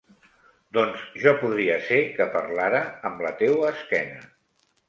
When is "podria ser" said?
1.43-1.99